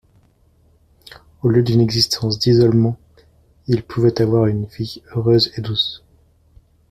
Au 1.43 1.49
lieu 1.49 1.61
d'une 1.61 1.79
existence 1.79 2.39
d'isolement, 2.39 2.97
il 3.67 3.83
pouvait 3.83 4.19
avoir 4.19 4.47
une 4.47 4.65
vie 4.65 5.03
heureuse 5.13 5.51
et 5.57 5.61
douce. 5.61 6.03